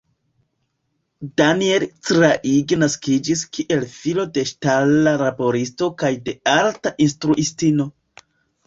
[1.41, 7.93] Daniel Craig naskiĝis kiel filo de ŝtala laboristo kaj de arta instruistino.